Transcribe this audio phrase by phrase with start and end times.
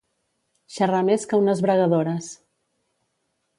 [0.77, 2.33] Xerrar més que unes bregadores.